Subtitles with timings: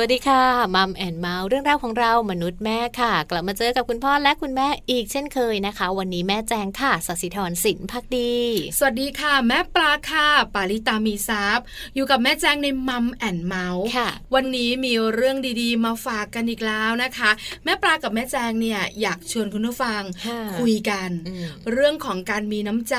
[0.00, 0.44] สวัสดีค่ะ
[0.74, 8.34] Mum and Mouth เรื่องราวของเรามนุษย์แม่ค่ะ กลับมาเจอกับคุณพ่อและคุณแม่อีกเช่นเคยนะคะ วันนี้แม่แจงค่ะศศิธรสินภักดี
[8.78, 11.58] สวัสดีค่ะ แม่ปลาค่ะ ปาลิตามีทรัพย์
[11.94, 17.30] อยู่กับแม่แจงใน Mum and Mouth ค่ะวันนี้มีเรื่องดีๆ มาฝากกันอีกแล้วนะคะ
[17.64, 20.02] แม่ปลากับแม่แจงเนี่ยอยากชวนคุณผู้ฟัง
[20.58, 21.10] คุยกัน
[21.72, 22.96] เรื่องของการมีน้ำใจ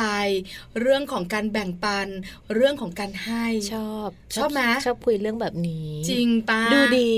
[0.79, 2.07] เรื่องของการแบ่งปัน
[2.54, 7.14] เรื่องของการให้ชอบ ชอบไหมชอบคุยเรื่องแบบนี้ จริงปะดูดี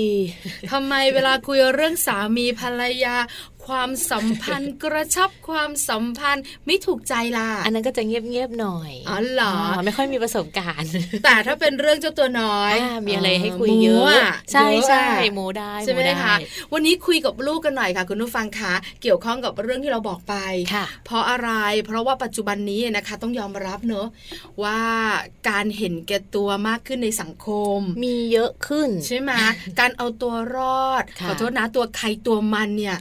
[0.70, 3.14] ทำไมเวลาคุยเรื่องสามีภรรยา
[3.68, 9.54] ความสัมพันธ์กระชับความสัมพันธ์ไม่ถูกใจล่ะ อันนั้นก็จะเงียบๆหน่อย อ๋อเหรอ
[9.84, 10.90] ไม่ค่อยมีประสบการณ์
[11.24, 12.74] แต่ถ้าเป็นเรื่องเจ้าตัวน้อย
[13.06, 14.12] มีอะไรให้คุยเยอะ
[14.52, 15.04] ใช่ใช่
[15.34, 16.34] โมได้ใช่ไหมคะ
[16.72, 20.34] วันนี้คุยกับลูกกันหน่อยค่ะคุณผู้ฟังคะเกี่ยวข้องกับเรื่องที่เราบอกไป
[21.06, 21.50] เพราะอะไร
[21.86, 24.06] เพราะว่าปัจจุบันนี้นะคะ ต้องยอมรับเนอะ
[24.62, 24.80] ว่า
[25.48, 29.32] การเห็นแก่ตัวมากขึ้นในสังคม มีเยอะขึ้นใช่ไหม
[29.80, 32.98] การเอาตัวรอดขอโทษนะตัวใครตัวมันเนี่ย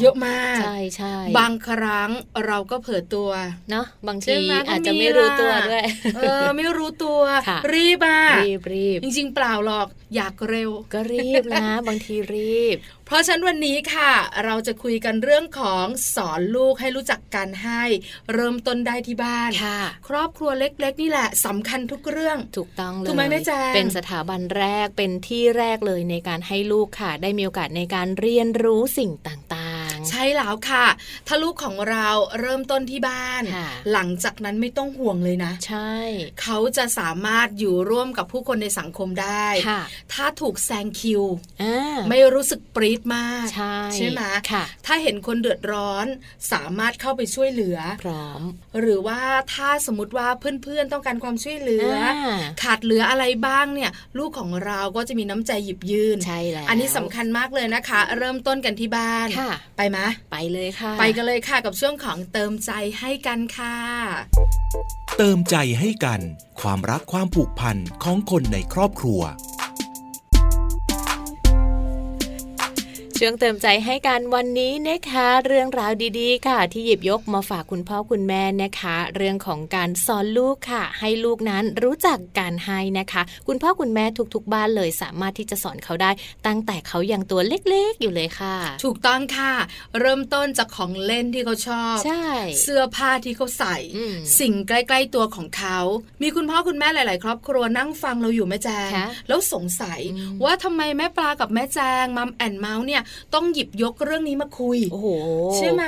[0.00, 2.10] เยอะมากใช่ใช่บางครั้ง
[2.46, 3.30] เราก็เผลอตัว
[3.70, 4.36] เนาะบางที
[4.68, 5.84] อาจจะไม่รู้ตัวด้วย
[6.16, 7.20] เออไม่รู้ตัว
[7.74, 14.12] รีบอะรีบรีบจริง ๆ เปล่าหรอกอยากเร็ว ก็รีบนะ บางทีรีบ เพราะฉะนั้นวันนี้ค่ะ
[14.44, 17.82] เราจะคุยกันเรื่องของสอนลูกให้รู้จักการให้
[18.32, 19.50] เริ่มต้นได้ที่บ้าน
[20.08, 29.40] ครอบครัวเล็ก ๆ นี่แหละสำคัญทุกเรื่องถูกต้องเลยถูกไหมแม่แจ้เป็นสถาบันแรกเป็นที่แรกเลยในการให้ลูกค่ะ ได้มีโอกาสในการเรียนรู้สิ่งต่าง
[30.08, 30.86] ใช่แล้วค่ะ
[31.26, 32.08] ถ้าลูกของเรา
[32.40, 33.42] เริ่มต้นที่บ้าน
[33.92, 35.92] หลังจากนั้นไม่ต้องห่วงเลยนะ ใช่
[36.42, 39.46] เขาจะสามารถอยู่ร่วมกับผู้คนในสังคมได้
[40.12, 41.22] ถ้าถูกแซงคิว
[42.08, 44.22] ไม่รู้สึกปรี๊ดมาก ใช่ใช่ไหม
[44.86, 46.06] ถ้าเห็นคนเดือดร้อน
[46.52, 48.40] สามารถเข้าไปช่วยเหลือ พร้อม
[48.80, 49.20] หรือว่า
[49.54, 50.28] ถ้าสมมติว่า
[50.64, 51.94] เพื่อนๆต้องการความช่วยเหลือ
[52.62, 59.28] ขาดเหลืออะไรบ้างเนี่ย ลูกของเราก็จะมีน้ำใจหยิบยื่นใช่แล้วอันนี้สำคัญมากเลยนะคะ เริ่มต้นกันที่บ้าน
[59.76, 59.98] ไปไหม
[60.32, 63.76] ไปเลยค่ะ ไปกันเลยค่ะกับช่วงของเติมใจให้กันค่ะ
[65.18, 66.20] เติมใจให้กัน
[66.60, 69.20] ความรักความผูกพันของคนในครอบครัว
[73.22, 84.04] ช่วงเติมใจให้กันวันนี้นะคะ เรื่องราวดีๆ ค่ะ ที่หยิบยกมาฝากคุณพ่อคุณแม่นะคะ เรื่องของการสอนลูกค่ะ ให้ลูกนั้นรู้จักการให้นะคะ คุณพ่อคุณแม่
[84.34, 86.10] ทุกๆ บ้านเลยสามารถที่จะสอนเขาได้
[86.46, 89.52] ตั้งแต่เขายังตัวเล็กๆอยู่เลยค่ะ ถูกต้องค่ะ
[90.00, 92.26] เริ่มต้นจากของเล่นที่เขาชอบใช่
[92.62, 93.76] เสื้อผ้าที่เขาใส่
[94.40, 95.78] สิ่งใกล้ๆตัวของเขา
[96.22, 98.90] มีคุณพ่อคุณแม่หลาย ๆ ครอบครัวนั่งฟังเราอยู่แม่แจง
[99.28, 100.00] แล้วสงสัย
[100.44, 103.02] ว่าทำไมแม่ปลากับแม่แจงมัมแอนเมาส์เนี่ย
[103.34, 105.06] ต้องหยิบยกเรื่องนี้มาคุยโอ้โห
[105.56, 105.84] ใช่ไหม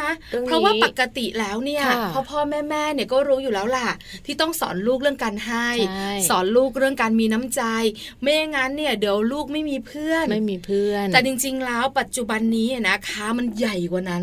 [0.47, 1.84] เพราะว่าปกติแล้วเนี่ย
[2.15, 3.88] พ่อพ่อแม่แม่เนี่ยก็รู้อยู่แล้วล่ะ
[4.27, 5.69] ที่ต้องสอนลูกเรื่องการให้
[6.28, 7.62] สอนลูกเรื่องการมีน้ำใจ
[8.21, 14.22] ไม่อย่างนั้นเนี่ยเดี๋ยวลูกไม่มีเพื่อนไม่มีเพื่อน แต่จริง ๆ แล้วปัจจุบันนี้นะคะมันใหญ่กว่านั้น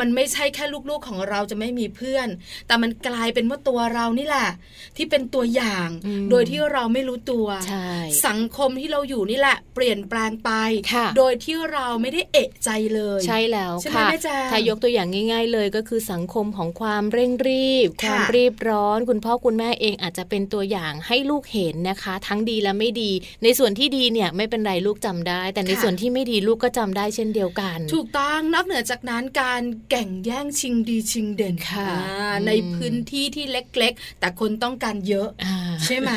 [0.00, 2.28] มันไม่ใช่แค่ลูกๆของเราจะไม่มีเพื่อน
[2.66, 4.48] แต่มันกลายเป็นว่าตัวเรานี่แหละ
[4.96, 5.88] ที่เป็นตัวอย่าง
[6.30, 7.46] โดยที่เราไม่รู้ตัว
[8.26, 10.50] สังคมที่เราอยู่นี่แหละ เปลี่ยนแปลงไป
[11.16, 14.08] โดยที่เราไม่ได้เอะใจเลย ใช่แล้วค่ะ
[14.50, 23.12] ถ้ายกตัวอย่างง่าย ๆ เลยก็คือสังคมของความเร่งรีบ ความรีบร้อน คุณพ่อคุณแม่เองอาจจะเป็นตัวอย่างให้ลูกเห็นนะคะ ทั้งดีและไม่ดี
[23.42, 31.86] ในส่วนที่ดีเนี่ยไม่เป็นไรลูกจำได้ แต่ในส่วนที่ไม่ดีลูกก็จำได้เช่นเดียวกัน ถูกต้องนอกเหนือจากนั้นการแข่งแย่งชิงดีชิงเด่นค่ะ
[32.46, 35.28] ในพื้นที่ที่เล็ก ๆ แต่คนต้องการเยอะ
[35.84, 36.10] ใช่ไหม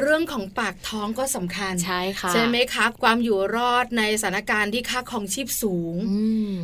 [0.00, 5.96] เรื่องของปากท้องก็สำคัญใช่ค่ะใช่ไหมคะความอยู่รอดในสถานการณ์ที่ค่าของชีพสูง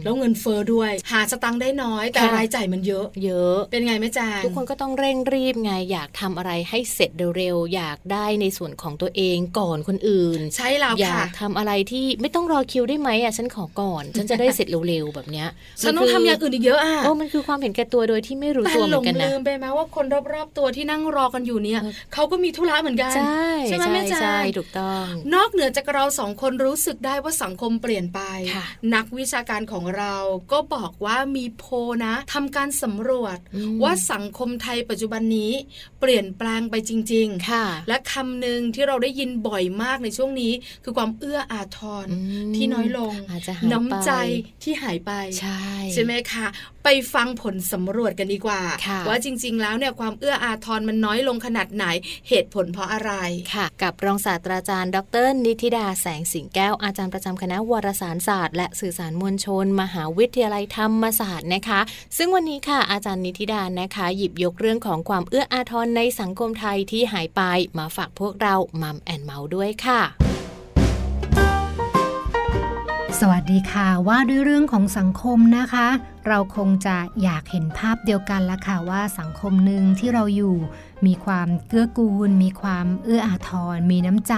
[0.04, 15.48] แล้วเงินเฟอ้อด้วย หาสตังค์ได้น้อยแต่รายจ่ายมันเยอะ เยอะ เป็นไงแม่จางทุกคนก็ต้องเร่งรีบไงอยากทำอะไรให้เสร็จเร็วๆอยากได้ในส่วนของตัวเองก่อนคนอื่น ใช่แล้วค่ะอยากทำอะไรที่ไม่ต้องรอคิวได้ไหมอะฉันขอก่อน ฉันจะได้เสร็จเร็วๆแบบเนี้ย
[15.80, 21.80] ฉันต้องทำอย่างอื่นอีกเยอะอะโอ้มันคือความเห็นแก่ตัวโดยที่ไม่รู้ตัวเหมือนกันนะแต่หลงลืมไปไหมว่าคนรอบๆตัวที่นั่งรอกันอยู่เนี่ย
[22.14, 28.20] เขาก็มีธุระเหมือนกันใช่ใช่ไหมแม่จางถูกต้อง นอกเหนือจากเราสองคนรู้สึกได้ว่าสังคมเปลี่ยนไป
[28.94, 30.14] นักวิชาการของเรา
[30.52, 31.64] ก็บอกว่ามีโพ
[32.04, 33.38] นะทำการสำรวจ
[33.82, 35.52] ว่าสังคมไทยปัจจุบันนี้
[36.00, 40.52] เปลี่ยนแปลงไปจริง ๆ ค่ะ และคำหนึ่งที่เราได้ยินบ่อยมากในช่วงนี้
[40.84, 42.06] คือความเอื้ออาทร
[42.56, 43.12] ที่น้อยลง
[43.72, 44.10] น้ำใจ
[44.62, 45.62] ที่หายไปใช่
[45.92, 46.46] ใช่ไหมคะ
[46.84, 48.60] ไปฟังผลสำรวจกันดีกว่า
[49.08, 51.84] ว่าจริง ๆ แล้วเนี่ยความเอื้ออาทรมันน้อยลงขนาดไหน
[52.28, 53.12] เหตุผลเพราะอะไร
[53.54, 61.80] ค่ะ กับรองศาสตราจารย์ ดร นิติดาแสงสิงแก้วอาจารย์ประจำคณะวารสารศาสตร์ และสื่อสารมวลชน มหาวิทยาลัยธรรมศาสตร์นะคะ
[62.16, 67.42] ซึ่งวันนี้ค่ะอาจารย์นิติดานะคะ หยิบยกเรื่องของความเอื้ออาทรในสังคมไทยที่หายไป
[67.78, 70.29] มาฝากพวกเรามัมแอนเมาส์ด้วยค่ะ
[73.18, 75.88] สวัสดีค่ะว่าด้วยเรื่องของสังคมนะคะ
[76.28, 80.56] เราคงจะอยากเห็นภาพเดียวกันละค่ะว่าสังคมหนึ่งที่เราอยู่
[81.06, 84.34] มีความเกื้อกูล มีความเอื้ออาทร มีน้ำใจ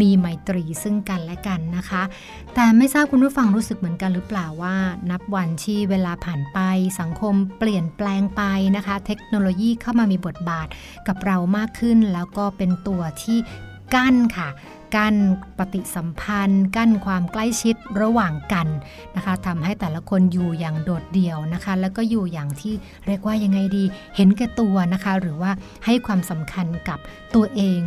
[0.00, 2.02] มีไมตรีซึ่งกันและกันนะคะ
[2.54, 4.76] แต่ไม่ทราบคุณผู้ฟังรู้สึกเหมือนกันหรือเปล่าว่า
[5.10, 6.58] นับวันที่เวลาผ่านไป
[7.00, 8.42] สังคมเปลี่ยนแปลงไป
[8.76, 10.68] นะคะ เทคโนโลยีเข้ามามีบทบาท
[11.08, 13.38] กับเรามากขึ้น แล้วก็เป็นตัวที่
[13.94, 14.50] กั้นค่ะ
[14.96, 15.16] กั้น
[15.58, 18.66] ปฏิสัมพันธ์ กั้นความใกล้ชิดระหว่างกัน
[19.16, 22.74] นะคะทำให้แต่ละคนอยู่อย่างโดดเดี่ยวนะคะ แล้วก็อยู่อย่างที่
[23.06, 23.84] เรียกว่ายังไงดี
[24.16, 25.50] เห็นแก่ตัวนะคะ หรือว่า
[25.84, 26.98] ให้ความสำคัญกับ
[27.34, 27.80] ตัวเอง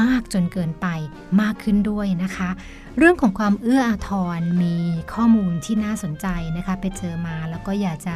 [0.00, 0.86] มากจนเกินไป
[1.40, 2.50] มากขึ้นด้วยนะคะ
[2.98, 4.74] เรื่องของความเอื้ออาทรมี
[5.14, 8.14] ข้อมูลที่น่าสนใจนะคะ ไปเจอมาแล้วก็อยากจะ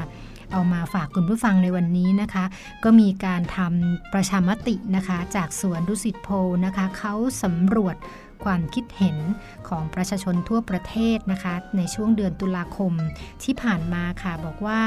[0.53, 2.45] เอามาฝากคุณผู้ฟังในวันนี้นะคะ
[2.85, 6.29] ก็มีการทำประชามตินะคะ จากสวนดุสิตโพ
[6.67, 7.97] นะคะเขาสำรวจ
[8.45, 9.17] ความคิดเห็น
[9.69, 12.93] ของประชาชนทั่วประเทศนะคะ ในช่วงเดือนตุลาคม
[13.43, 14.81] ที่ผ่านมาค่ะบอกว่า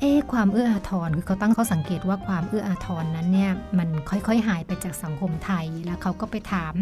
[0.00, 6.72] เอ๊ความเอื้ออาทรคือเขาตั้งเขาสังเกตว่าความเอื้ออาทรนั้นเนี่ยมันค่อยๆ หายไปจากสังคมไทย แล้วเขาก็ไปถาม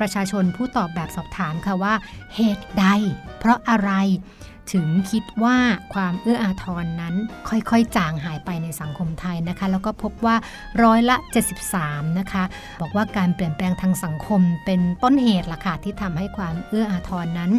[0.00, 1.94] ประชาชนผู้ตอบแบบสอบถามค่ะว่า
[2.36, 2.86] เหตุใด
[3.38, 3.90] เพราะอะไร
[4.72, 5.56] ถึงคิดว่า
[5.94, 7.14] ความเอื้ออาทรนั้น
[7.48, 10.36] ค่อยๆ จางหายไปในสังคมไทยนะคะ แล้วก็พบว่า
[10.82, 11.16] ร้อยละ
[11.68, 12.44] 73 นะคะ
[12.82, 17.50] บอกว่าการเปลี่ยนแปลงทางสังคมเป็นต้นเหตุล่ะค่ะที่ทำให้ความเอื้ออาทรนั้น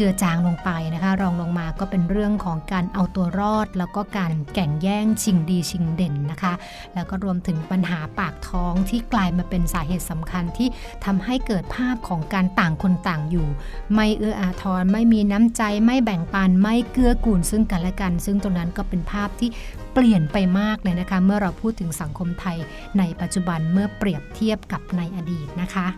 [0.00, 6.54] จือจางลงไปนะคะ รองลงมาก็เป็นเรื่องของการเอาตัวรอด แล้วก็การแข่งแย่งชิงดีชิงเด่นนะคะ
[6.94, 10.68] แล้วก็รวมถึงปัญหาปากท้องที่กลายมาเป็นสาเหตุสำคัญที่
[11.04, 13.48] ทำให้เกิดภาพของการต่างคนต่างอยู่
[13.94, 19.50] ไม่เอื้ออาทรไม่มีน้ำใจไม่แบ่งปันไม่เกื้อกูลซึ่งกันและกัน ซึ่งตรงนั้นก็เป็นภาพที่
[19.94, 22.58] เปลี่ยนไปมากเลยนะคะ เมื่อเราพูดถึงสังคมไทย
[22.98, 25.88] ในปัจจุบันเมื่อเปรียบเทียบกับในอดีตนะคะ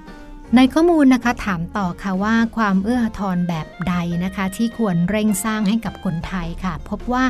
[0.56, 3.94] ในข้อมูลนะคะถามต่อค่ะว่าความเอื้อทอาทรแบบใด
[4.24, 7.24] นะคะ ที่ควรเร่งสร้างให้กับคนไทยค่ะ พบว่า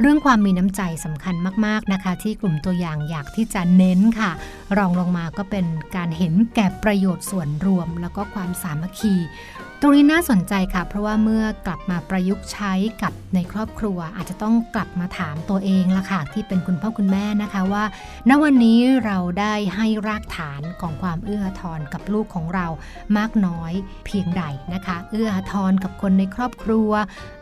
[0.00, 1.34] เรื่องความมีน้ำใจสำคัญ
[1.66, 4.30] มาก ๆนะคะ ที่กลุ่มตัวอย่างอยากที่จะเน้นค่ะ
[4.76, 5.66] รองลงมาก็เป็น
[5.96, 9.14] การเห็นแก่ประโยชน์ส่วนรวม แล้วก็ความสามัคคี
[9.84, 12.72] ตรงนี้น่าสนใจค่ะ เพราะว่าเมื่อกลับมาประยุกต์ใช้
[13.02, 17.84] กับในครอบครัว อาจจะต้องกลับมาถามตัวเองละค่ะที่เป็นคุณพ่อคุณแม่นะคะว่า
[18.28, 22.61] ณวันนี้เราได้ให้รากฐานของความเอื้อทอนกับลูกของเรา
[23.16, 23.72] มากน้อย
[24.06, 24.42] เพียงใด
[24.74, 26.90] นะคะ เอื้อทอนกับคนในครอบครัว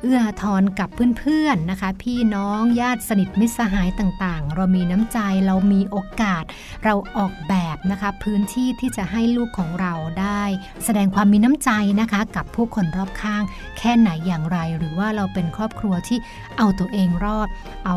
[0.03, 0.89] เอื้อทอนกับ
[1.19, 6.45] เพื่อนๆนะคะ พี่น้องญาติสนิทมิตรสหายต่างๆ เรามีน้ำใจเรามีโอกาส
[6.85, 10.43] เราออกแบบนะคะพื้นที่ที่จะให้ลูกของเราได้
[10.85, 11.71] แสดงความมีน้ำใจ
[12.01, 13.43] นะคะกับผู้คนรอบข้าง
[13.79, 16.19] แค่ไหนอย่างไร หรือว่าเราเป็นครอบครัวที่
[16.59, 17.49] เอาตัวเองรอด
[17.87, 17.97] เอา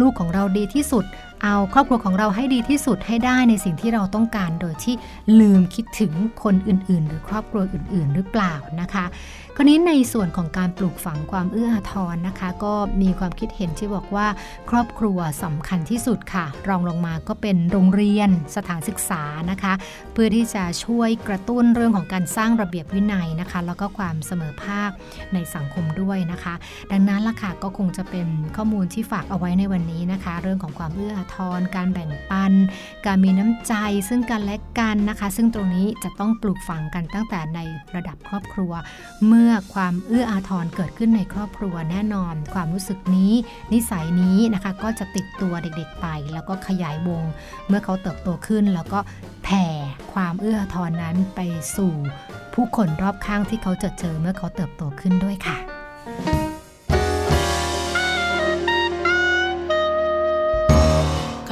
[0.00, 1.04] ลูกของเราดีที่สุด
[1.46, 4.94] เอาครอบครัวของเราให้ดีที่สุดให้ได้ในสิ่งที่เราต้องการโดยที่
[5.40, 6.12] ลืมคิดถึง
[6.42, 9.04] คนอื่น ๆ หรือครอบครัวอื่น ๆ หรือเปล่านะคะ
[9.56, 14.26] คราวนี้ในส่วนของการปลูกฝังความเอื้ออาทรนะคะ ก็มีความคิดเห็นที่บอกว่า
[14.70, 19.72] ครอบครัวสำคัญที่สุดค่ะ รองลงมาก็เป็นโรงเรียนสถานศึกษานะคะ
[20.12, 24.90] เพื่อที่จะช่วยกระตุ้นเรื่องของการสร้างระเบียบวินัยนะคะ แล้วก็ความเสมอภาค
[25.34, 26.54] ในสังคมด้วยนะคะ
[26.92, 32.52] ดังนั้นล่ะค่ะก็คงจะเป็นข้อมูลที่ฝากเอาไว้ในวันนี้นะคะ เรื่องของความเอื้ออาทร การแบ่งปัน
[33.06, 33.74] การมีน้ำใจ
[34.08, 37.60] ซึ่งกันและกันนะคะ ซึ่งตรงนี้จะต้องปลูกฝังกันตั้งแต่ใน
[37.94, 38.72] ระดับครอบครัว
[39.26, 43.32] เมื่อมื่อความเอื้ออาทรเกิดขึ้นในครอบครัวแน่นอน ความรู้สึกนี้
[43.72, 47.24] นิสัยนี้นะคะ ก็จะติดตัวเด็กๆไป แล้วก็ขยายวง
[47.68, 48.98] เมื่อเขาเติบโตขึ้น แล้วก็
[49.44, 49.66] แผ่
[50.12, 51.40] ความเอื้ออาทรนั้นไป
[51.76, 51.92] สู่
[52.54, 56.43] ผู้คนรอบข้างที่เขาจะเจอเมื่อเขาเติบโตขึ้นด้วยค่ะ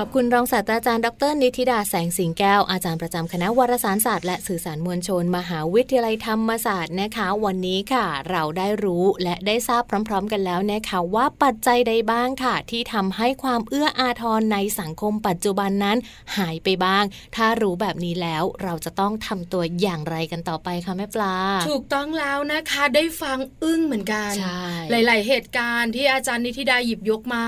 [0.03, 15.99] อบคุณรองศาสตราจารย์ดร นิติดาแสงสิงแก้ว อาจารย์ประจำคณะวารสารศาสตร์และสื่อสารมวลชน มหาวิทยาลัยธรรมศาสตร์นะคะ วันนี้ค่ะ เราได้รู้และได้ทราบพร้อม ๆ กันแล้วนะคะว่าปัจจัยใดบ้างค่ะ ที่ทำให้ความเอื้ออาทรในสังคมปัจจุบันนั้น
[16.37, 17.05] หายไปบ้าง
[17.37, 21.37] ถ้ารู้แบบนี้แล้วเราจะต้องทำตัวอย่างไรกันต่อไปคะแม่ปลา
[21.69, 24.31] ถูกต้องแล้วนะคะได้ฟังอึ้งเหมือนกัน
[24.91, 27.45] หลาย ๆ เหตุการณ์ที่อาจารย์นิติดาหยิบยกมา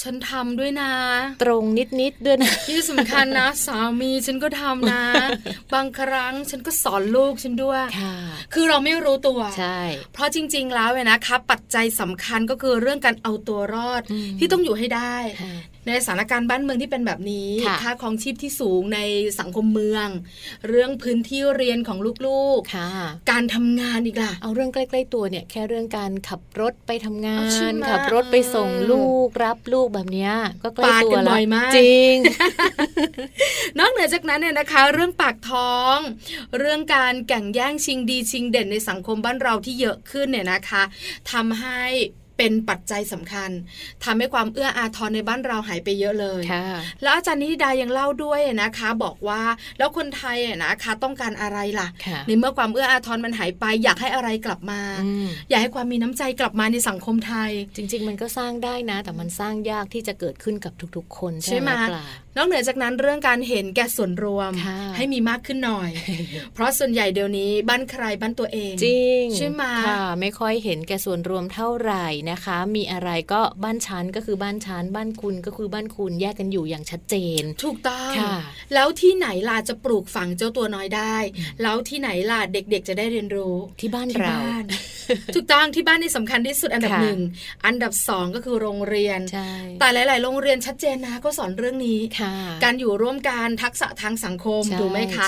[0.00, 0.92] ฉันทำด้วยนะ
[1.42, 5.02] ตรงนิดณิตด้วยนะที่สำคัญนะ สามีฉันก็ทำนะ
[5.72, 8.14] บางครั้งฉันก็สอนลูกฉันด้วยค่ะ
[8.54, 9.80] คือเราไม่รู้ตัวใช่
[10.12, 14.02] เพราะจริง ๆ แล้วเนะคะปัจจัยสำคัญก็คือเรื่องการเอาตัวรอด
[14.38, 15.16] ที่ต้องอยู่ให้ได้
[15.86, 17.50] ในสถานการณ์บ้านเมืองที่เป็นแบบนี้
[17.82, 19.00] ค่าของชีพที่สูงใน
[19.40, 20.08] สังคมเมือง
[20.68, 27.36] เรื่องพื้นที่เรียนของลูกๆ การทำงานอีกล่ะ เอาเรื่องใกล้ๆตัวเนี่ยแค่เรื่องการขับรถไปทำงา
[27.70, 30.30] น ขับรถไปส่งลูกรับลูกแบบนี้
[30.62, 31.36] ก็ใกล้ตัวแล้ว
[31.76, 32.14] จริง
[33.78, 35.96] นอกเหนือจากนั้นเนี่ยนะคะ เรื่องปากท้อง
[36.58, 40.82] เรื่องการแข่งแย่งชิงดีชิงเด่นในสังคมบ้านเราที่เยอะขึ้นเนี่ยนะคะ
[41.32, 41.82] ทำให้
[42.40, 43.50] เป็นปัจจัยสำคัญ
[44.04, 46.42] ทำให้ความเอื้ออาทรในบ้านเราหายไปเยอะเลย
[47.02, 49.42] แล้วอาจารย์นิดายังเล่าด้วยนะคะ บอกว่า
[49.78, 51.88] แล้วคนไทยนะคะต้องการอะไรล่ะ
[52.26, 54.80] ในเมื่อความเอื้ออาทรมันหายไป อยากให้อะไรกลับมา
[55.50, 61.70] อยากให้ความมีน้ำใจกลับมาในสังคมไทย จริง ๆ มันก็สร้างได้นะ แต่มันสร้างยากที่จะเกิดขึ้นกับทุกๆ คนใช่ไหม
[62.36, 64.52] นอกเหนือจากนั้นเรื่องการเห็นแก่ส่วนรวม
[64.96, 65.90] ให้มีมากขึ้นหน่อย
[66.54, 78.12] เพราะส่วนใหญ่เดี๋ยวนี้บ้านใครบ้านตัวเองจริงใช่ไหมค่ะไม่ค่อยเห็นแก่ส่วนรวมเท่าไหร่นะคะ มีอะไรก็บ้านชั้นก็คือบ้านชั้น บ้านคุณก็คือบ้านคุณแยกกันอยู่อย่างชัดเจน ถูกต้อง
[78.74, 81.16] แล้วที่ไหนล่ะจะปลูกฝังเจ้าตัวน้อยได้
[81.62, 84.36] แล้วที่ไหนล่ะเด็กๆ จะได้เรียนรู้ที่บ้านเรา
[85.34, 87.20] ถูกต้องที่บ้านนี่สำคัญที่สุดอันดับหนึ่ง
[87.66, 89.20] อันดับสองก็คือโรงเรียน
[89.80, 91.98] แต่หลาย ๆ โรงเรียนชัดเจนนะก็สอนเรื่องนี้
[92.64, 95.26] การอยู่ร่วมกันทักษะทางสังคมถูกไหมคะ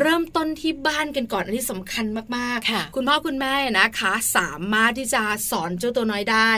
[0.00, 2.04] เริ่มต้นที่บ้านกันก่อนอันนี้สำคัญ
[2.36, 6.50] มากๆคุณพ่อคุณแม่นะคะ สามารถที่จะสอนเจ้าตัวน้อยได้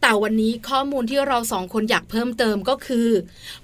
[0.00, 3.08] แต่วันนี้ข้อมูลที่เราสองคนอยากเพิ่มเติมก็คือ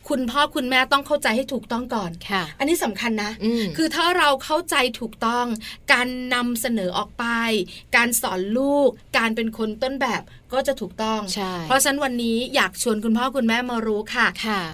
[0.08, 2.10] คุณพ่อคุณแม่ต้องเข้าใจให้ถูกต้องก่อน
[2.58, 3.32] อันนี้สำคัญนะ
[3.76, 5.46] คือถ้าเราเข้าใจถูกต้อง
[5.92, 7.24] การนำเสนอออกไป
[7.96, 8.88] การสอนลูก
[9.18, 11.20] การเป็นคนต้นแบบ ก็จะถูกต้อง
[11.66, 14.26] เพราะฉะนั้นวันนี้อยากชวนคุณพ่อคุณแม่มารู้ค่ะ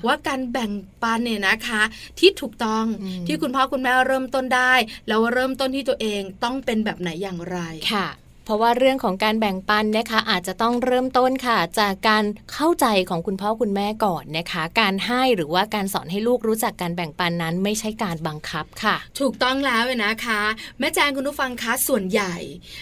[0.07, 0.71] ว่าการแบ่ง
[1.03, 1.83] ปันเนี่ยนะคะ
[2.19, 2.85] ที่ถูกต้อง
[3.27, 4.75] ที่คุณพ่อคุณแม่เริ่มต้นได้
[5.09, 7.59] แล้วเริ่มต้นที่ตัวเองต้องเป็นแบบไหนอย่างไร
[7.93, 8.07] ค่ะ
[8.47, 20.41] เพราะว่าเรื่องของการแบ่งปันนะคะอาจจะต้องเริ่มต้นค่ะ จากการเข้าใจของคุณพ่อคุณแม่ก่อนนะคะ การให้หรือว่าการสอนให้ลูกรู้จักการแบ่งปันนั้นไม่ใช่การบังคับค่ะ ถูกต้องแล้วนะคะ
[20.79, 22.35] แม่แจงคุณผู้ฟังคะส่วนใหญ่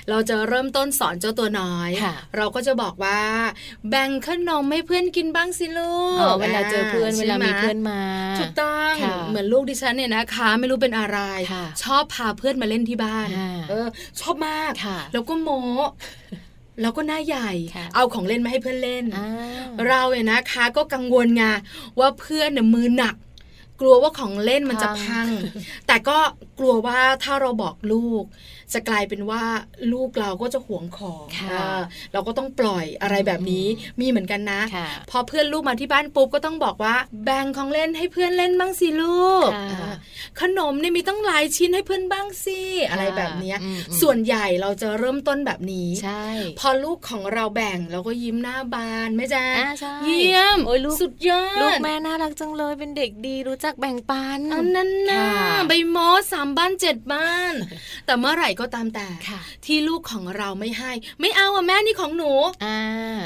[0.08, 1.90] เราจะเริ่มต้นสอนเจ้าตัวน้อย
[2.36, 3.20] เราก็จะบอกว่า
[3.90, 5.96] แบ่งขนมให้เพื่อนกินบ้างสิลู
[6.32, 8.00] กเวลาเจอเพื่อนเวลามีเพื่อนมา
[8.38, 8.92] ถูกต้อง
[9.28, 11.18] เหมือนลูกดิฉันเนี่ยนะคะ ไม่รู้เป็นอะไร
[11.82, 13.28] ชอบพาเพื่อนมาเล่นที่บ้าน
[13.70, 13.86] เออ
[14.20, 14.72] ชอบมาก
[15.12, 15.50] แล้วก็โม
[16.80, 17.50] แล้วก็หน้าใหญ่
[17.94, 19.04] เอาของเล่นมาให้เพื่อนเล่น
[19.88, 21.42] เราเนี่ยนะคะ ก็กังวลไง
[21.98, 23.14] ว่าเพื่อนเนี่ยมือหนัก
[23.80, 25.28] กลัวว่าของเล่นมันจะพัง
[25.86, 26.18] แต่ก็
[26.58, 28.24] กลัวว่าถ้าเราบอกลูก
[28.74, 29.42] จะกลายเป็นว่า
[29.92, 31.24] ลูกเราก็จะหวงของ
[32.12, 33.66] เราก็ต้องปล่อยอะไรแบบนี้
[34.00, 34.60] มีเหมือนกันนะ
[35.10, 39.48] พอเพื่อนลูกมาที่บ้านปุ๊บก็ต้องบอกว่า แบ่งของเล่นให้เพื่อนเล่นบ้างสิลูก
[40.40, 43.54] ขนมเนี่ยมีต้องหลายชิ้นให้เพื่อนบ้างสิอะไรแบบนี้
[44.00, 45.88] ส่วนใหญ่เราจะเริ่มต้นแบบนี้
[46.58, 49.44] พอลูกของเราแบ่งเราก็ยิ้มหน้าบานไม่จ้า
[50.04, 55.24] เยี่ยมโอ้ยลูกสุดยอดลูกแม่น่ารักจังเลยเป็นเด็กดีรู้จักแบ่งปันอันนั้นนะ
[55.68, 57.54] ใบมอสามบ้านเจ็ดบ้าน
[58.06, 59.06] แต่เมื่อไหร่ก็ตามแต่
[59.66, 62.32] ที่ลูกของเราไม่ให้ ไม่เอาอะแม่นี่ของหนู
[62.64, 62.66] อ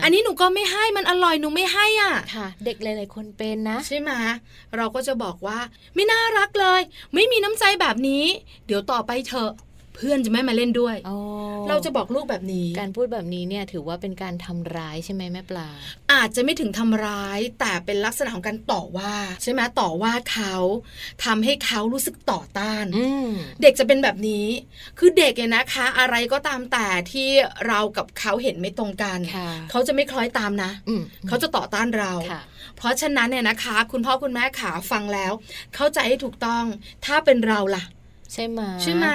[0.02, 4.11] อันนี้หนูก็ไม่ให้มันอร่อยหนูไม่ให้อะค่ะ เด็กหลายๆคนเป็นนะ ใช่ไหม
[4.76, 5.59] เราก็จะบอกว่า
[5.95, 6.80] ไม่น่ารักเลย
[7.14, 8.25] ไม่มีน้ำใจแบบนี้
[8.66, 9.50] เดี๋ยวต่อไปเถอะ
[9.99, 10.97] เพื่อนจะไม่มาเล่นด้วย
[11.69, 15.69] เราจะบอกลูกแบบนี้ การพูดแบบนี้เนี่ยถือว่าเป็นการทำร้ายใช่ไหมแม่ปลา
[16.12, 20.55] อาจจะไม่ถึงทำร้ายแต่เป็นลักษณะของการต่อว่า ใช่ไหมต่อว่าเขา
[21.25, 22.85] ทำให้เขารู้สึกต่อต้าน
[23.62, 24.47] เด็กจะเป็นแบบนี้
[24.99, 27.28] คือเด็กเนี่ยนะคะ อะไรก็ตามแต่ที่
[27.67, 29.19] เรากับเขาเห็นไม่ตรงกัน
[29.71, 30.71] เขาจะไม่คล้อยตามนะ
[31.28, 32.12] เขาจะต่อต้านเรา
[32.76, 35.33] เพราะฉะนั้นเนี่ยนะคะ คุณพ่อคุณแม่ขาฟังแล้ว
[35.75, 36.64] เข้าใจให้ถูกต้อง
[37.05, 37.85] ถ้าเป็นเราล่ะ
[38.32, 39.06] ใช่ไหมใช่ไหม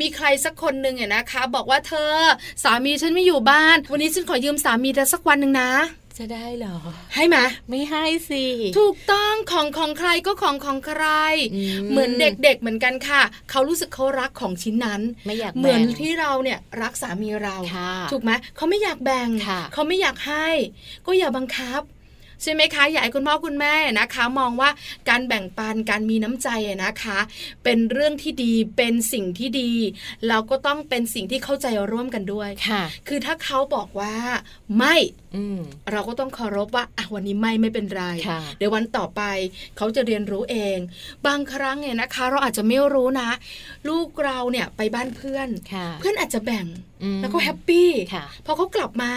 [0.00, 2.12] มีใครสักคนหนึ่งเนี่ยนะคะ บอกว่าเธอ
[2.64, 5.70] สามีฉันไม่อยู่บ้าน วันนี้ฉันขอยืมสามีเธอสักวันหนึ่งนะ
[6.18, 6.76] จะได้เหรอ
[7.14, 7.36] ให้ไหม
[7.70, 8.44] ไม่ให้สิ
[8.78, 11.04] ถูกต้องของของใครก็ของของใคร
[11.90, 17.56] เหมือนเด็กๆเหมือนกันค่ะ เขารู้สึกเขารักของชิ้นนั้นไม่อยากเหมือนที่เราเนี่ยรักสามีเรา
[18.12, 19.28] ถูกไหมเขาไม่อยากแบ่ง
[19.72, 20.48] เขาไม่อยากให้
[21.06, 21.82] ก็อย่าบังคับ
[22.42, 24.70] ใช่ไหมคะอยากให้คุณพ่อคุณแม่นะคะ มองว่า
[25.08, 26.48] การแบ่งปันการมีน้ำใจ
[26.84, 27.18] นะคะ
[27.64, 29.72] เป็นเรื่องที่ดีเป็นสิ่งที่ดี
[30.28, 34.14] เราก็ต้องเป็นสิ่งที่เข้าใจร่วมกันด้วยค่ะ คือถ้าเขาบอกว่า
[34.78, 34.96] ไม่
[35.92, 38.04] เราก็ต้องเคารพว่าอะวันนี้ไม่ไม่เป็นไร
[38.58, 39.22] เดี๋ยววันต่อไป
[39.76, 40.78] เขาจะเรียนรู้เอง
[41.26, 43.30] บางครั้งเนี่ยนะคะ เราอาจจะไม่รู้นะ
[43.88, 45.48] ลูกเราเนี่ยไปบ้านเพื่อน
[46.00, 46.66] เพื่อนอาจจะแบ่ง
[47.20, 47.90] แล้วก็แฮปปี้
[48.46, 49.12] พอเขากลับมา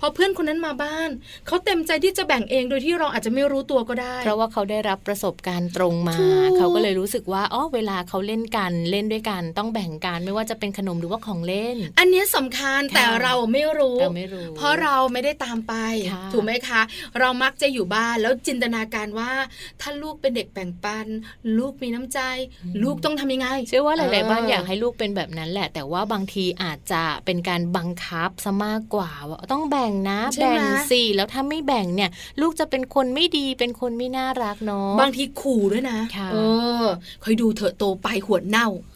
[0.00, 1.10] พอเพื่อนคนนั้นมาบ้าน
[1.46, 6.16] เขาเต็มใจที่จะแบ่งเองโดยที่เราอาจจะไม่รู้ตัวก็ได้ เพราะว่าเขาได้รับประสบการณ์ตรงมา
[6.56, 15.74] เขาก็เลยรู้สึกว่าอ๋อเวลาเขาเล่นกันเล่นด้วยกัน ต้องแบ่งกันไม่ว่าจะเป็นขนมหรือว่าของเล่น อันนี้สำคัญแต่เราไม่รู้เราไม่รู้ เพราะเราไม่ได้ตามไป
[16.32, 16.82] ถูกไหมคะ
[17.18, 19.30] เรามักจะอยู่บ้านแล้วจินตนาการว่า
[19.80, 21.06] ถ้าลูกเป็นเด็กแบ่งปัน
[21.58, 22.20] ลูกมีน้ำใจ
[22.82, 32.10] ลูกต้องทำยังไงเชื่อว่าหลาย ๆ บ้านอยากให้ลูกเป็นแบบนั้นแหละ แต่ว่าบางทีอาจจะเป็นการบังคับซะมากกว่าว่าต้องแบ่งนะ แบ่งสิแล้วถ้าไม่แบ่งเนี่ย
[32.40, 35.98] ลูกจะเป็นคนไม่ดีเป็นคนไม่น่ารักเนาะบางทีขู่ด้วยนะ
[36.32, 36.36] เอ
[36.82, 36.84] อ
[37.22, 38.68] คอยดูเถอะโตไปหัวเน่า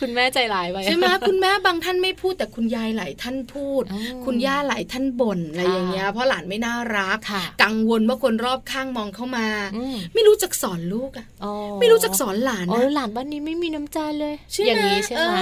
[0.00, 3.82] คุณแม่ใจร้ายไปใช่ไหมคุณแม่บางท่านไม่พูดแต่คุณยายหลายท่านพูด
[4.24, 7.18] คุณย่าหลายท่านบ่นอะไรอย่างเงี้ยเพราะหลานไม่น่ารัก
[7.62, 9.46] กังวลว่าคนรอบข้างมองเข้ามา
[10.14, 11.26] ไม่รู้จักสอนลูกอะ
[11.80, 14.34] ไม่รู้จักสอนหลานนะหลานบ้านนี้ไม่มีน้ำใจเลย
[14.66, 15.38] อย่างนี้ใช่ไหม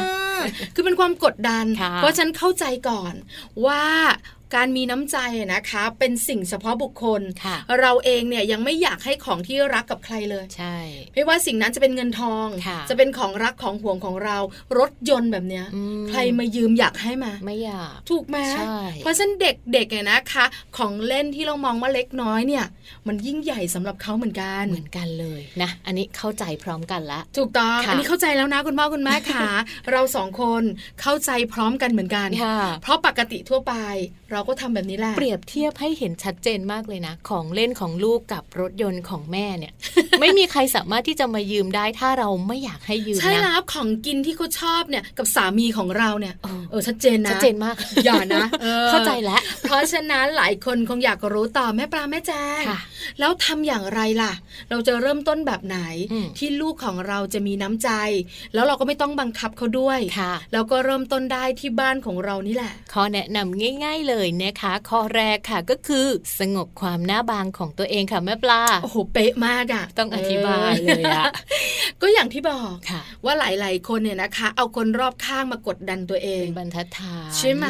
[0.74, 1.64] คือเป็นความกดดัน
[1.96, 3.14] เพราะฉันเข้าใจก่อน
[3.66, 3.84] ว่า
[4.54, 5.16] การมีน้ำใจ
[5.54, 7.20] นะคะ เป็นสิ่งเฉพาะบุคคล
[7.80, 10.76] เราเองเนี่ยยังไม่อยากให้ของที่รักกับใครเลยใช่
[11.14, 12.46] ไม่ว่าสิ่งนั้นจะเป็นเงินทอง
[12.90, 14.38] จะเป็นของรักของห่วงของเรา
[14.78, 15.66] รถยนต์แบบเนี้ย
[16.08, 18.36] ใครมายืมอยากให้มาไม่อยาก ถูกไหม
[19.00, 20.44] เพราะฉะนั้นเด็กๆเนี่ยนะคะ
[20.78, 22.64] ของเล่นที่เรามองว่าเล็กน้อยเนี่ย
[23.06, 29.46] มันยิ่งใหญ่สำหรับเขาเหมือนกันเหมือนกันเลยนะ อันนี้เข้าใจพร้อมกันละถูกต้องอันนี้เข้าใจแล้วนะคุณพ่อคุณแม่ค่ะ
[29.92, 30.62] เราสองคน
[31.02, 32.28] เข้าใจพร้อมกันเหมือนกัน
[32.82, 33.74] เพราะปกติทั่วไป
[34.32, 39.72] เราก็ทำแบบนี้แหละ เปรียบเทียบให้เห็นชัดเจนมากเลยนะ ของเล่นของลูกกับรถยนต์ของแม่เนี่ย
[40.20, 46.34] ไม่มีใครสามารถที่จะมายืมได้ถ้าเราไม่อยากให้ยืมนะใช่แล้วของกินที่เขาชอบเนี่ยกับสามีของเราเนี่ย
[46.70, 48.44] เออชัดเจนนะชัดเจนมากอย่านะ
[48.88, 52.62] เข้าใจแล้วเพราะฉะนั้นหลายคนคงอยากรู้ต่อแม่ปลาแม่แจ้ง
[53.18, 54.32] แล้วทำอย่างไรล่ะ
[54.70, 55.78] เราจะเริ่มต้นแบบไหน
[56.38, 57.90] ที่ลูกของเราจะมีน้ำใจ
[58.54, 60.00] แล้วเราก็ไม่ต้องบังคับเขาด้วย
[60.52, 66.06] แล้วก็เริ่มต้นได้ที่บ้านของเรานี่แหละข้อแนะนำง่าย ๆเลยนะคะ ข้อแรกค่ะก็คือ
[66.40, 71.24] สงบความหน้าบางของตัวเองค่ะแม่ปลาโอ้โหเป๊ะมากอะต้องอธิบายเลยอะ
[72.02, 72.76] ก็อย่างที่บอก
[73.24, 77.64] ว่าหลาย ๆ คนเนี่ยนะคะ เอาคนรอบข้างมากดดันตัวเองบรรทัดฐานใช่ไหม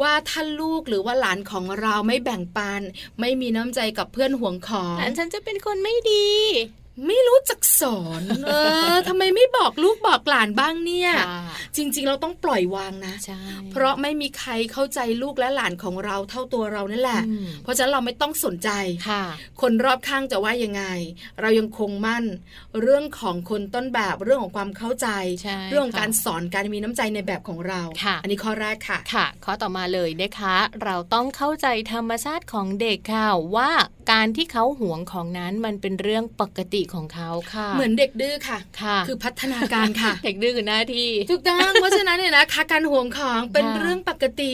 [0.00, 2.80] ว่าถ้าลูกหรือว่าหลานของเราไม่แบ่งปัน
[3.20, 6.28] ไม่มีน้ำใจกับเพื่อนห่วงของฉันจะเป็นคนไม่ดี
[7.06, 8.52] ไม่รู้จักสอนเอ
[8.92, 11.10] อทำไมไม่บอกลูกบอกหลานบ้างเนี่ย
[11.76, 13.14] จริง ๆ เราต้องปล่อยวางนะ
[13.72, 17.22] เพราะไม่มีใครเข้าใจลูกและหลานของเราเท่าตัวเรานั่นแหละ
[17.62, 18.70] เพราะฉะนั้นเราไม่ต้องสนใจ
[19.08, 19.24] ค่ะ
[19.60, 20.84] คนรอบข้างจะว่ายังไง
[21.40, 22.24] เรายังคงมั่น
[22.80, 25.08] เรื่องของคนต้นแบบเรื่องของความเข้าใจ
[25.70, 27.80] เรื่องของการสอนการมีน้ำใจในแบบของเรา
[28.22, 33.70] อันนี้ข้อแรกค่ะค่ะ ข้อต่อมาเลยนะคะ เราต้องเข้าใจธรรมชาติของเด็กค่ะว่า
[34.12, 44.52] การที่เขาหวงของนั้นมันเป็นเรื่องปกติของเขาค่ะ เหมือนเด็กดื้อค่ะค่ะ คือพัฒนาการค่ะ เด็กดื้อคือหน้าที่ถูกต้องเพราะฉะนั้นเนี่ยนะคะการหวงของเป็นเรื่องปกติ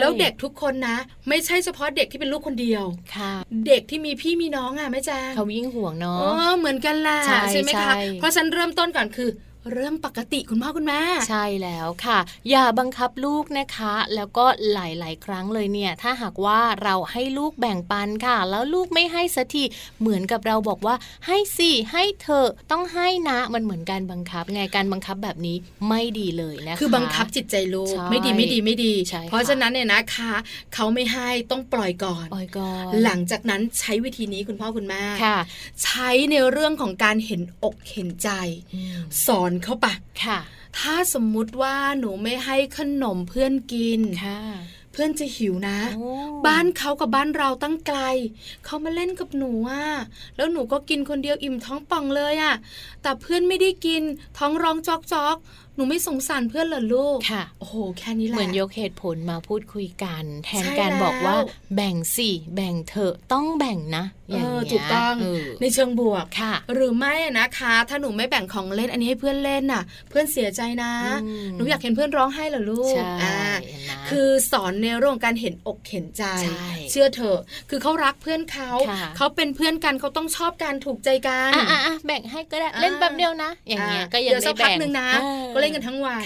[0.00, 0.96] แล้วเด็กทุกคนนะ
[1.28, 2.84] ไม่ใช่เฉพาะเด็กที่เป็นลูกคนเดียว
[3.16, 3.32] ค่ะ
[3.66, 7.18] เด็กที่มีพี่มีน้องอะไม่จ้าเขายิ่งห่วงเนาะเหมือนกันแหละ
[7.52, 9.28] ใช่ไหมคะเพราะฉันเริ่มต้นก่อนคือ
[9.72, 12.18] เริ่มปกติคุณพ่อคุณแม่ ใช่แล้วค่ะ
[12.50, 19.62] อย่าบังคับลูกนะคะ แล้วก็หลาย ๆ ครั้งเลยเนี่ย ถ้าหากว่าเราให้ลูกแบ่งปันค่ะ แล้วลูกไม่ให้สักที
[20.00, 20.94] เหมือนกับเราบอกว่า
[21.26, 25.56] ให้สิให้เธอต้องให้นะมันเหมือนการบังคับไงการบังคับแบบนี้
[25.88, 28.92] ไม่ดีเลยนะคะคือบังคับจิตใจลูกไม่ดีไม่ดีไม่ดี
[29.30, 30.32] เพราะฉะนั้นเนี่ยนะคะ
[30.74, 35.38] เขาไม่ให้ต้องปล่อยก่อนปล่อยก่อน หลังจากนั้นใช้วิธีนี้คุณพ่อคุณแม่ค่ะ
[35.84, 38.30] ใช้ในเรื่องของการเห็นอกเห็นใจ
[39.26, 39.86] สอนเข้าไป
[40.24, 40.38] ค่ะ
[40.78, 44.42] ถ้าสมมุติว่าหนูไม่ให้ขนมเพื่อนกินค่ะ
[44.92, 45.78] เพื่อนจะหิวนะ
[46.46, 48.00] บ้านเขากับบ้านเราตั้งไกล
[48.64, 49.84] เขามาเล่นกับหนูอะ
[50.36, 52.54] แล้วหนูก็กินคนเดียวอิ่มท้องป่องเลยอะ
[53.02, 54.02] แต่เพื่อนไม่ได้กิน
[54.38, 55.36] ท้องร้องจอกจอก
[55.74, 61.36] หนูไม่สงสารเพื่อนเหรอลูก ค่ะ โอ้โห แค่นี้แหละ เหมือนยกเหตุผลมาพูดคุยกัน แทนการบอกว่า
[61.74, 64.15] แบ่งสิ แบ่งเถอะ ต้องแบ่งนะอย่างนี้
[64.72, 65.14] ถูกต้อง
[65.60, 70.92] ในเชิงบวกค่ะ หรือไม่นะคะ ถ้าหนูไม่แบ่งของเล่นอันนี้ให้เพื่อนเล่นน่ะ เพื่อนเสียใจนะ
[71.56, 73.38] หนูอยากเห็นเพื่อนร้องไห้เหรอลูกอ่า
[74.08, 76.24] คือสอนในเรื่องการเห็นอกเห็นใจ
[76.90, 77.38] เชื่อเถอะ
[77.70, 78.70] คือเขารักเพื่อนเขา
[79.16, 85.08] เขาเป็นเพื่อนกันเขาต้องชอบการถูกใจกันอ่าแบ่งให้ก็ได้เล่นแบบเดียวนะ อย่างเงี้ยก็ยังไม่แบ่งนึงนะ
[85.54, 86.22] ก็เล่นกันทั้งวัน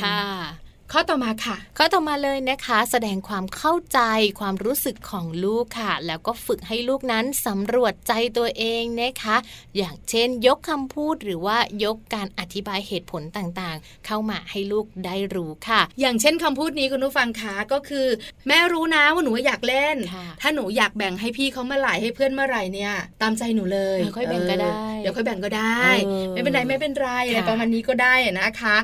[0.94, 4.00] ข้อต่อมาค่ะ ข้อต่อมาเลยนะคะ แสดงความเข้าใจ
[4.40, 9.36] ความรู้สึกของลูกค่ะ แล้วก็ฝึกให้ลูกนั้นสำรวจใจตัวเองนะคะ
[9.76, 18.06] อย่างเช่น ยกคำพูดหรือว่ายกการอธิบายเหตุผลต่างๆ เข้ามาให้ลูกได้รู้ค่ะ อย่างเช่นคำพูดนี้คุณผู้ฟังคะก็คือ
[18.48, 19.96] แม่รู้นะว่าหนูอยากเล่น
[20.40, 25.84] ถ้าหนูอยากแบ่งให้พี่เขาเมื่อไหร่ให้เพื่อนเมื่อไหร่เนี่ย ตามใจหนูเลยค่อยแบ่งก็ได้เดี๋ยวค่อยแบ่งก็ได้
[26.32, 28.76] ไม่เป็นไรไม่เป็นไรอะไรประมาณนี้ก็ได้นะคะ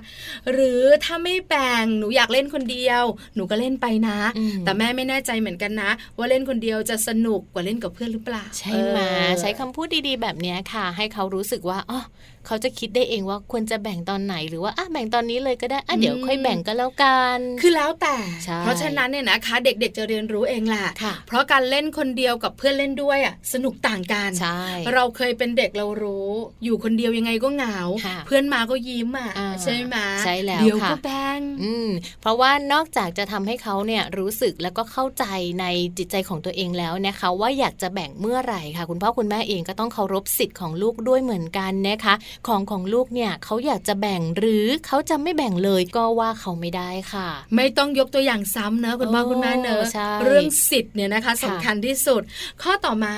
[0.52, 3.04] หรือถ้าไม่แบ่งหนูอยากเล่นคนเดียว
[3.34, 4.18] หนูก็เล่นไปนะ
[4.64, 8.98] แต่แม่ไม่แน่ใจเหมือนกันนะ ว่าเล่นคนเดียวจะสนุกกว่าเล่นกับเพื่อนหรือเปล่า ใช่ไหม
[9.40, 12.00] ใช้คำพูดดีๆ แบบนี้ค่ะ ให้เขารู้สึกว่าอ๋อ
[12.46, 18.16] เขาจะคิดได้เองว่าควรจะแบ่งตอนไหนหรือว่าอะแบ่งตอนนี้เลยก็ได้อะเดี๋ยวค่อยแบ่งก็แล้วกัน คือแล้วแต่
[18.62, 24.60] เพราะฉะนั้นเนี่ยนะคะ เด็กๆจะเรียนรู้เองแหละค่ะเพราะการเล่นคนเดียวกับเพื่อนเล่นด้วยอะสนุกต่างกันใช่
[24.94, 26.30] เราเคยเป็นเด็กเรารู้
[26.64, 27.78] อยู่คนเดียวยังไงก็เหงา
[28.26, 29.30] เพื่อนมาก็ยิ้มอะ
[29.62, 31.88] ใช่ไหมใช่แล้วเดี๋ยวค่ะก็แบ่งอืม
[32.20, 35.24] เพราะว่านอกจากจะทำให้เขาเนี่ยรู้สึกแล้วก็เข้าใจ
[35.60, 35.64] ใน
[35.98, 42.14] จิตใจของตัวเองแล้วนะคะ ว่าอยากจะแบ่งเมื่อไหร่ค่ะ คุณพ่อคุณแม่เองก็ต้องเคารพสิทธิ์ของลูกด้วยเหมือนกันนะคะ
[42.46, 52.22] ของของลูกเนี่ยเขาอยากจะแบ่งหรือเขาจะไม่แบ่งเลยก็ว่าเขาไม่ได้ค่ะ ไม่ต้องยกตัวอย่างซ้ำเนอะคุณพ่อคุณแม่เนอะใช่เรื่องสิทธิ์เนี่ยนะคะสำคัญที่สุด
[52.62, 53.14] ข้อต่อมา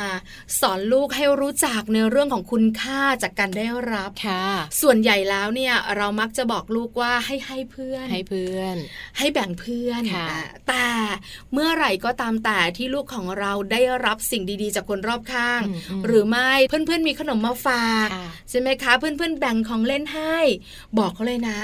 [0.60, 4.44] สอนลูกให้รู้จักในเรื่องของคุณค่าจากการได้รับค่ะ
[4.82, 8.76] ส่วนใหญ่แล้วเนี่ยเรามักจะบอกลูกว่าให้ให้เพื่อนให้เพื่อน
[9.18, 10.28] ให้แบ่งเพื่อนค่ะ
[10.68, 10.88] แต่
[11.52, 15.60] เมื่อไหร่ก็ตามแต่ที่ลูกของเราได้รับสิ่งดีๆ จากคนรอบข้าง
[16.06, 20.36] หรือไม่เพื่อนๆมีขนมมาฝากค่ะใช่ไหมคะเเพื่อนๆแบ่งของเล่นให้
[20.98, 21.58] บอกเขาเลยนะ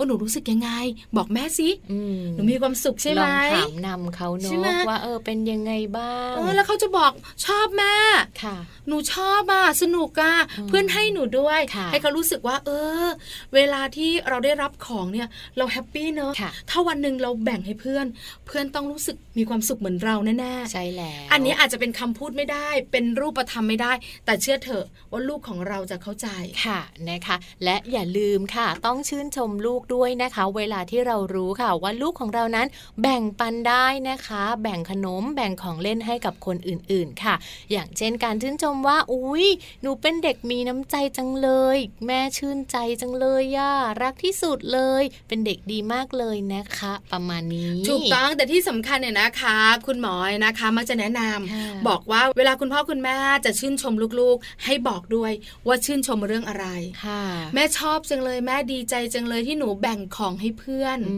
[0.00, 0.70] ว่าหนูรู้สึกยังไง
[1.16, 7.12] บอกแม่สิอืมหนูมีความสุขใช่ไหลมองถามนำเขาใช่เนาะไหมว่าเออเป็นยังไงบ้างเออแล้วเขาจะบอก
[7.46, 7.96] ชอบแม่
[8.42, 8.56] ค่ะ
[8.88, 12.70] หนูชอบอะสนุกอะอืมเพื่อนให้หนูด้วยค่ะให้เขารู้สึกว่า เอ
[13.04, 13.06] อ
[13.54, 18.06] เวลาที่เราได้รับของเนี่ย เราแฮปปี้เนอะค่ะถ้าวันหนึ่งเราแบ่งให้เพื่อน
[18.46, 23.92] เพื่อนต้องรู้สึกมีความสุขเหมือนเราแน่ๆใช่แล้วอันนี้อาจจะเป็นคำพูดไม่ได้ เป็นรูปธรรมไม่ได้
[24.24, 26.28] แต่เชื่อเถอะว่าลูกของเราจะเข้าใจ
[26.64, 32.66] ค่ะนะคะ และอย่าลืมค่ะ ต้องชื่นชมลูกด้วยนะคะ เวลาที่เรารู้ค่ะว่าลูกของเรานั้น
[33.02, 37.34] แบ่งปันได้นะคะ แบ่งขนมแบ่งของเล่นให้กับคนอื่นๆค่ะ
[37.72, 39.46] อย่างเช่นการชื่นชมว่า อุ้ย
[39.82, 43.72] หนูเป็นเด็กมีน้ำใจจังเลย แม่ชื่นใจจังเลยย่า
[44.02, 55.32] รักที่สุดเลย เป็นเด็กดีมากเลยนะคะ ประมาณนี้ถูกต้องแต่ที่สำคัญเนี่ยนะคะ คุณหมอนะคะมักจะแนะนำค่ะบอกว่าเวลาคุณพ่อคุณแม่จะชื่นชมลูกๆ ให้บอกด้วย
[55.66, 56.66] ว่าชื่นชมเรื่องอะไร
[57.04, 57.22] ค่ะ
[57.54, 61.16] แม่ชอบจังเลยแม่ดีใจจังเลยที่หนูแบ่งของให้เพื่อนอื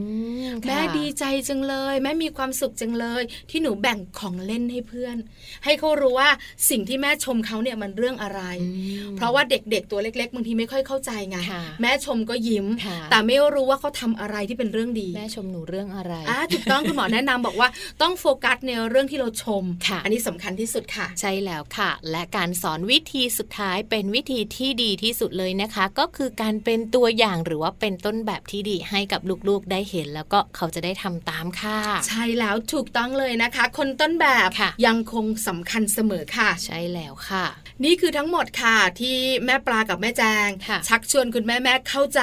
[0.49, 5.17] มแม่ค่ะดีใจจังเลย แม่มีความสุขจังเลย ที่หนูแบ่งของเล่นให้เพื่อน
[5.65, 6.31] ให้เขารู้ว่า
[6.71, 8.69] สิ่งที่แม่ชมเขาเนี่ยมันเรื่องอะไรอื
[9.13, 17.69] มเพราะว่าเด็กๆตัวเล็กๆบางทีไม่ค่อยเข้าใจไงค่ะแม่ชมก็ยิ้มค่ะแต่ไม่รู้ว่าเขาทำอะไรที่เป็นเรื่องดี แม่ชมหนูเรื่องอะไรอ่าถูกต้องคุณหมอแนะนำบอกว่า
[18.03, 31.79] ต้องโฟกัสในเรื่องที่เราชมค่ะ อันนี้สำคัญที่สุดค่ะ ใช่แล้วค่ะ และการสอนวิธีสุดท้ายเป็นวิธีที่ดีที่สุดเลยนะคะ ก็คือการเป็นตัวอย่างหรือว่าเป็นต้นแบบที่ดีให้กับลูกๆได้เห็น แล้วก็เขาจะได้ทำตามค่ะ
[32.09, 37.45] ใช่แล้วถูกต้องเลยนะคะ คนต้นแบบค่ะยังคงสำคัญเสมอค่ะ ใช่แล้วค่ะ
[37.85, 42.23] นี่คือทั้งหมดค่ะที่แม่ปลากับแม่แจงค่ะชักชวนคุณแม่แม่เข้าใจ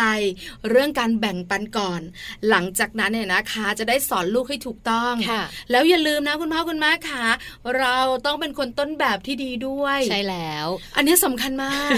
[0.69, 2.01] เรื่องการแบ่งปันก่อน
[2.49, 7.25] หลังจากนั้นเนี่ยนะคะ จะได้สอนลูกให้ถูกต้องค่ะแล้วอย่าลืมนะคุณพ่อคุณแม่ค่ะ
[7.77, 11.97] เราต้องเป็นคนต้นแบบที่ดีด้วย ใช่แล้ว อันนี้สำคัญมาก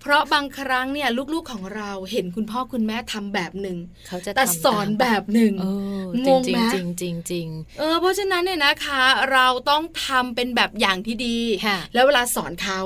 [0.00, 5.66] เพราะบางครั้งเนี่ยลูกๆของเราเห็นคุณพ่อคุณแม่ทำแบบหนึ่งเขาจะแต่ทำสอนตามแบบหนึ่งเอ
[5.98, 12.80] องงจริงไหมจริงจริงจริงเออเพราะฉะนั้นเนี่ยนะคะ เราต้องทำเป็นแบบอย่างที่ดีค่ะแล้วเวลาสอนเขา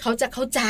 [0.00, 0.62] เขาจะเข้าใจ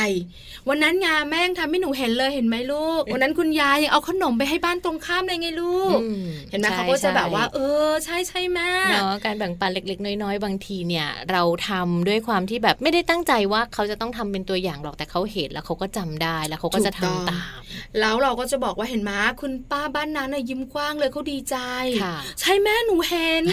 [0.69, 17.59] วันนั้นงาแม่งทำให้หนูเห็นเลยเห็นไหมลูก วันนั้นคุณยายยังเอาขนมไปให้บ้านตรงข้ามเลยไงลูกอืมเห็นไหมใช่เขาก็จะแบบว่าใช่เออ ใช่ใช่แม่เนาะการแบ่งปันเล็ก ๆ น้อยๆ บางทีเนี่ย เราทำด้วยความที่แบบไม่ได้ตั้งใจว่าเขาจะต้องทำเป็นตัวอย่างหรอกแต่เขาเห็นแล้วเขาก็จำได้แล้วเขาก็จะทำตาม
[17.99, 21.57] แล้วเราก็จะบอกว่าเห็นไหมคุณป้าบ้านนั้นน่ะยิ้มกว้างเลยเขาดีใจ
[22.03, 23.43] ค่ะใช่แม่หนูเห็น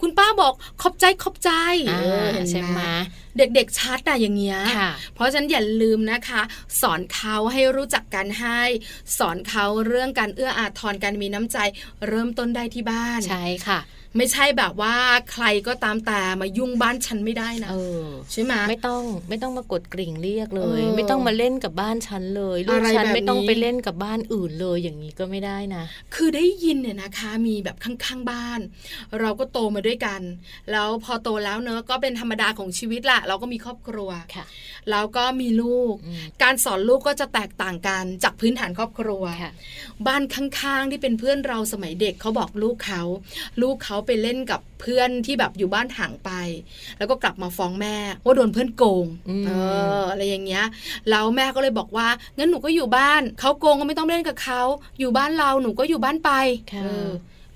[0.00, 1.50] คุณป้าบอกขอบใจขอบใจ
[1.90, 2.80] อ่าเออเห็นใช่ไหม
[3.38, 6.42] เด็กๆชัดอะอย่างเงี้ยค่ะเพราะฉะนั้นอย่าลืมนะคะ
[6.80, 8.60] สอนเขาให้รู้จักการให้
[9.18, 11.58] สอนเขาเรื่องการเอื้ออาทรการมีน้ำใจ
[12.08, 13.78] เริ่มต้นได้ที่บ้านใช่ค่ะ
[14.16, 14.94] ไม่ใช่แบบว่า
[15.32, 17.70] ใครก็ตามแต่มายุ่งบ้านฉันไม่ได้นะ
[18.32, 28.60] ใช่ไหมไม่ต้องไม่ต้องมากดกริ่งเรียกเลย ไม่ต้องมาเล่นกับบ้านฉันเลยลูกฉันไม่ต้องไปเล่นกับบ้านอื่นเลยอย่างนี้ก็ไม่ได้นะ คือได้ยินเนี่ยนะคะมีแบบข้างๆบ้าน
[29.20, 30.20] เราก็โตมาด้วยกัน
[30.70, 34.44] แล้วพอโตแล้วเนอะก็เป็นธรรมดาของชีวิตแหละเราก็มีครอบครัวค่ะ
[34.90, 35.94] แล้วก็มีลูก
[36.42, 39.24] การสอนลูกก็จะแตกต่างกันจากพื้นฐานครอบครัว
[40.06, 43.02] บ้านข้างๆที่เป็นเพื่อนเราสมัยเด็กเขาบอกลูกเขา
[43.62, 46.30] ลูกเขาไปเล่นกับเพื่อนที่แบบอยู่บ้านห่างไป
[46.98, 49.06] แล้วก็กลับมาฟ้องแม่ว่าโดนเพื่อนโกง
[49.46, 49.50] เอ
[49.98, 50.64] ออะไรอย่างเงี้ย
[51.10, 54.60] แล้วแม่ก็เลยบอกว่างั้นหนูก็อยู่บ้านเขาโกงก็ไม่ต้องเล่นกับเขา
[54.98, 56.30] อยู่บ้านเราหนูก็อยู่บ้านไป
[56.70, 56.72] เ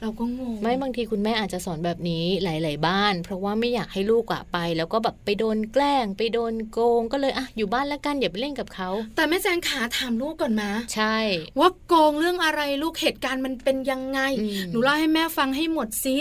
[0.04, 11.16] ราก็งงไม่บางทีคุณแม่อาจจะสอนแบบนี้หลาย ๆ บ้าน เพราะว่าไม่อยากให้ลูกอะไป แล้วก็แบบไปโดนแกล้ง ไปโดนโกงก็เลยอะอยู่บ้านแล้วกันอย่าไปเล่นกับเขาแต่แม่แจงขาถามลูกก่อนมาใช่
[11.58, 14.20] ว่าโกงเรื่องอะไรลูกเหตุการณ์มันเป็นยังไง
[14.70, 16.16] หนูเล่าให้แม่ฟังให้หมดซิ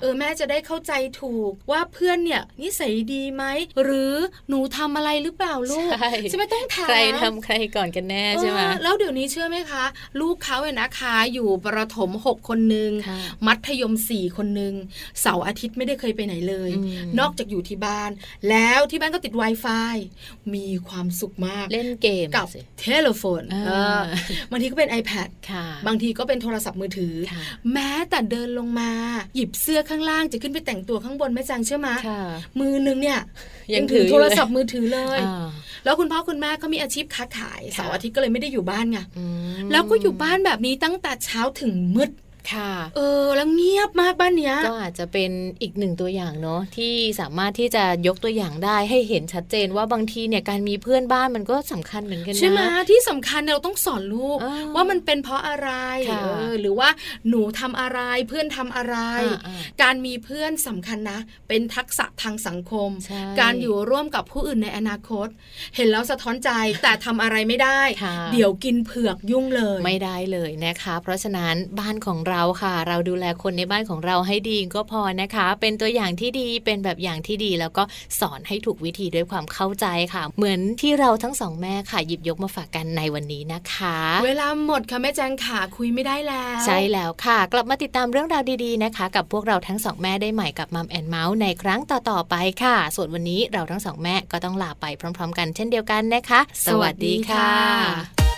[0.00, 3.44] เออแม่จะได้เข้าใจถูกว่าเพื่อนเนี่ยนิสัยดีไหม
[3.82, 4.14] หรือ
[4.48, 5.90] หนูทำอะไรหรือเปล่าลูก
[6.30, 9.84] ใช่ไหมต้องถามใครทำใครก่อนกันแน่ใช่ไหมแล้วเดี๋ยวนี้เชื่อไหมคะ
[10.20, 12.90] ลูกเขาเนี่ยนะคะ อยู่ประถมหกคนนึง
[13.46, 14.74] มัธยมสี่คนหนึ่ง
[15.20, 16.70] เสาร์อาทิตย์ไม่ได้เคยไปไหนเลย
[17.18, 18.10] นอกจากอยู่ที่บ้าน
[18.50, 19.94] แล้วที่บ้านก็ติด Wi-Fi
[20.54, 22.46] มีความสุขมากเล่นเกมกับ
[22.78, 23.42] เทเลโฟน
[24.50, 25.28] บางทีก็เป็น iPad
[25.86, 27.14] บางทีก็เป็นโทรศัพท์มือถือ
[27.72, 28.90] แม้แต่เดินลงมา
[29.34, 31.94] หยิบเสื้อข้างล่างจะขึ้นไปแต่งตัวข้างบนไม่จังเชื่อมา
[32.60, 33.20] มือนึงเนี่ย
[33.74, 35.20] ยังถือโทรศัพท์มือถือเลย
[35.84, 38.98] แล้วคุณพ่อคุณแม่ก็มีอาชีพค้าขายเสาร์อาทิตย์ก็เลยไม่ได้อยู่บ้านไง
[39.70, 42.10] แล้วก็อยู่บ้านแบบนี้ตั้งแต่เช้าถึงมืด
[42.52, 45.30] ค่ะเออแล้วเงียบมากบ้านเนี้ยก็อาจจะเป็น
[45.62, 54.38] อีกหนึ่งตัวอย่างเนาะที่สามารถที่จะยกตัวอย่างได้ให้เห็นชัดเจนว่าบางทีเนี่ยการมีเพื่อนบ้านมันก็สำคัญเหมือนกันนะใช่ไหมที่สำคัญเราต้องสอนลูก
[54.74, 55.70] ว่ามันเป็นเพราะอะไร
[56.08, 56.12] เอ
[56.50, 56.88] อหรือว่า
[57.28, 58.96] หนูทำอะไรเพื่อนทำอะไร
[59.82, 62.90] การมีเพื่อนสำคัญนะ เป็นทักษะทางสังคม
[63.40, 65.28] การอยู่ร่วมกับผู้อื่นในอนาคต
[65.76, 66.50] เห็นแล้วสะท้อนใจ
[66.82, 67.80] แต่ทำอะไรไม่ได้
[68.32, 77.82] เดี๋ยวกินเผือกยุ่งเลยไม่ได้เลยนะคะ เพราะฉะนั้นบ้านของเราค่ะ เราดูแลคนในบ้านของเราให้ดีก็พอนะคะ เป็นตัวอย่างที่ดีเป็นแบบอย่างที่ดีแล้วก็
[78.20, 98.37] สอนให้ถูกวิธีด้วยความเข้าใจค่ะ เหมือนที่เราทั้งสองแม่ค่ะหยิบยกมาฝากกันในวันนี้นะคะ เวลาหมดค่ะแม่แจงขาคุยไม่ได้แล้ว ใช่แล้วค่ะ กลับมาติดตามเรื่องราวดีๆนะคะ กับพวกเราทั้งสองแม่ได้ใหม่กับมัมแอนเมาส์ในครั้งต่อๆไปค่ะ ส่วนวันนี้เราทั้งสองแม่ก็ต้องลาไปพร้อม ๆ กันเช่นเดียวกันนะคะ สวัสดีค่ะ